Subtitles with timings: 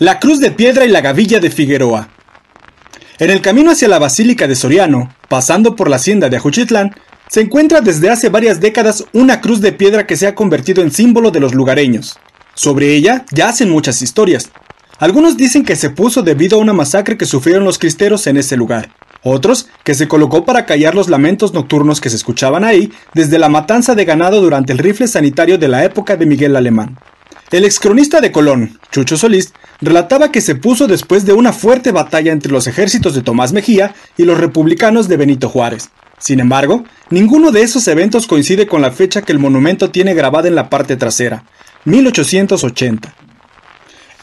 [0.00, 2.08] La Cruz de Piedra y la Gavilla de Figueroa.
[3.20, 6.96] En el camino hacia la Basílica de Soriano, pasando por la hacienda de Ajuchitlán,
[7.28, 10.90] se encuentra desde hace varias décadas una cruz de piedra que se ha convertido en
[10.90, 12.18] símbolo de los lugareños.
[12.54, 14.50] Sobre ella ya hacen muchas historias.
[14.98, 18.56] Algunos dicen que se puso debido a una masacre que sufrieron los cristeros en ese
[18.56, 18.90] lugar.
[19.22, 23.48] Otros que se colocó para callar los lamentos nocturnos que se escuchaban ahí desde la
[23.48, 26.98] matanza de ganado durante el rifle sanitario de la época de Miguel Alemán.
[27.54, 32.32] El excronista de Colón, Chucho Solís, relataba que se puso después de una fuerte batalla
[32.32, 35.90] entre los ejércitos de Tomás Mejía y los republicanos de Benito Juárez.
[36.18, 40.48] Sin embargo, ninguno de esos eventos coincide con la fecha que el monumento tiene grabada
[40.48, 41.44] en la parte trasera,
[41.84, 43.14] 1880.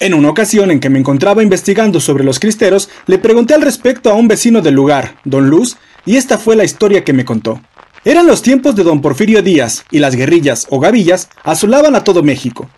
[0.00, 4.10] En una ocasión en que me encontraba investigando sobre los cristeros, le pregunté al respecto
[4.10, 7.60] a un vecino del lugar, don Luz, y esta fue la historia que me contó.
[8.04, 12.24] Eran los tiempos de don Porfirio Díaz, y las guerrillas o gavillas asolaban a todo
[12.24, 12.68] México.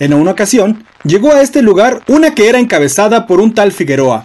[0.00, 4.24] En una ocasión, llegó a este lugar una que era encabezada por un tal Figueroa.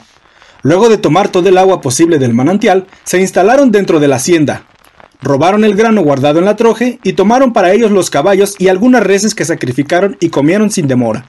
[0.64, 4.64] Luego de tomar todo el agua posible del manantial, se instalaron dentro de la hacienda.
[5.22, 9.04] Robaron el grano guardado en la troje y tomaron para ellos los caballos y algunas
[9.04, 11.26] reses que sacrificaron y comieron sin demora.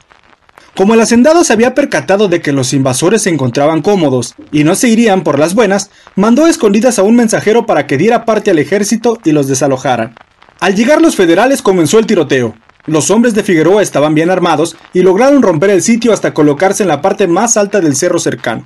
[0.76, 4.76] Como el hacendado se había percatado de que los invasores se encontraban cómodos y no
[4.76, 8.60] se irían por las buenas, mandó escondidas a un mensajero para que diera parte al
[8.60, 10.12] ejército y los desalojara.
[10.60, 12.54] Al llegar los federales comenzó el tiroteo.
[12.86, 16.88] Los hombres de Figueroa estaban bien armados y lograron romper el sitio hasta colocarse en
[16.88, 18.64] la parte más alta del cerro cercano.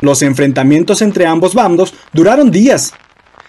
[0.00, 2.92] Los enfrentamientos entre ambos bandos duraron días,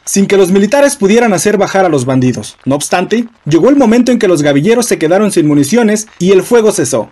[0.06, 2.58] sin que los militares pudieran hacer bajar a los bandidos.
[2.64, 6.42] No obstante, llegó el momento en que los gavilleros se quedaron sin municiones y el
[6.42, 7.10] fuego cesó.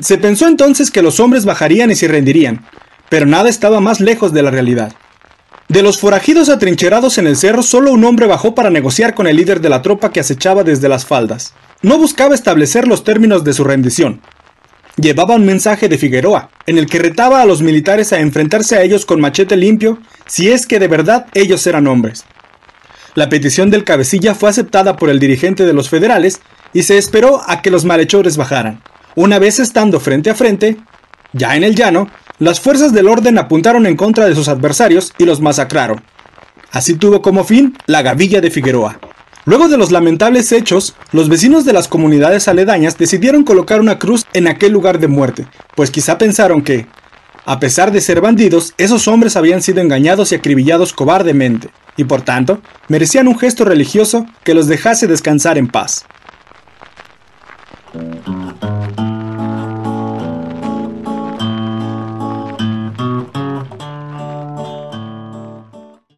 [0.00, 2.66] Se pensó entonces que los hombres bajarían y se rendirían,
[3.08, 4.92] pero nada estaba más lejos de la realidad.
[5.68, 9.36] De los forajidos atrincherados en el cerro, solo un hombre bajó para negociar con el
[9.36, 13.52] líder de la tropa que acechaba desde las faldas no buscaba establecer los términos de
[13.52, 14.20] su rendición.
[14.96, 18.82] Llevaba un mensaje de Figueroa, en el que retaba a los militares a enfrentarse a
[18.82, 22.24] ellos con machete limpio si es que de verdad ellos eran hombres.
[23.14, 26.40] La petición del cabecilla fue aceptada por el dirigente de los federales
[26.72, 28.82] y se esperó a que los malhechores bajaran.
[29.14, 30.76] Una vez estando frente a frente,
[31.32, 32.08] ya en el llano,
[32.38, 36.02] las fuerzas del orden apuntaron en contra de sus adversarios y los masacraron.
[36.72, 38.98] Así tuvo como fin la gavilla de Figueroa.
[39.46, 44.26] Luego de los lamentables hechos, los vecinos de las comunidades aledañas decidieron colocar una cruz
[44.32, 45.46] en aquel lugar de muerte,
[45.76, 46.88] pues quizá pensaron que,
[47.44, 52.22] a pesar de ser bandidos, esos hombres habían sido engañados y acribillados cobardemente, y por
[52.22, 56.04] tanto, merecían un gesto religioso que los dejase descansar en paz.